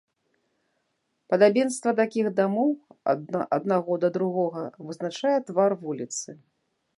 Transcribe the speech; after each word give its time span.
Падабенства 1.33 1.91
такіх 1.99 2.25
дамоў 2.39 2.71
аднаго 3.57 3.93
да 4.05 4.09
другога 4.17 4.61
вызначае 4.89 5.35
твар 5.51 5.71
вуліцы. 5.85 6.29